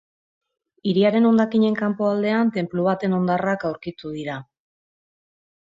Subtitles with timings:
[0.91, 4.41] Hiriaren hondakinen kanpoaldean, tenplu baten hondarrak aurkitu dira.